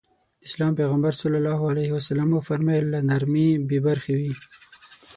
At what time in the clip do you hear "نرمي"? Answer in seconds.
3.09-3.49